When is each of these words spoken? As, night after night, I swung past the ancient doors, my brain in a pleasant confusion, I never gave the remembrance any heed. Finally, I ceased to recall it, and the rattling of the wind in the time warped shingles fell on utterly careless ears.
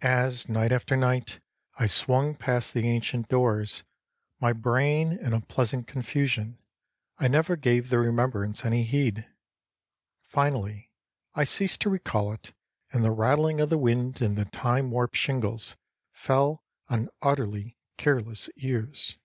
As, 0.00 0.48
night 0.48 0.72
after 0.72 0.96
night, 0.96 1.40
I 1.78 1.84
swung 1.88 2.36
past 2.36 2.72
the 2.72 2.88
ancient 2.88 3.28
doors, 3.28 3.84
my 4.40 4.54
brain 4.54 5.12
in 5.12 5.34
a 5.34 5.42
pleasant 5.42 5.86
confusion, 5.86 6.56
I 7.18 7.28
never 7.28 7.54
gave 7.54 7.90
the 7.90 7.98
remembrance 7.98 8.64
any 8.64 8.84
heed. 8.84 9.26
Finally, 10.22 10.90
I 11.34 11.44
ceased 11.44 11.82
to 11.82 11.90
recall 11.90 12.32
it, 12.32 12.54
and 12.94 13.04
the 13.04 13.10
rattling 13.10 13.60
of 13.60 13.68
the 13.68 13.76
wind 13.76 14.22
in 14.22 14.36
the 14.36 14.46
time 14.46 14.90
warped 14.90 15.16
shingles 15.16 15.76
fell 16.12 16.64
on 16.88 17.10
utterly 17.20 17.76
careless 17.98 18.48
ears. 18.56 19.18